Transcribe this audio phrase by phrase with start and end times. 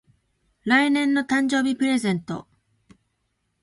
[0.63, 2.47] 来年の誕生日プレゼント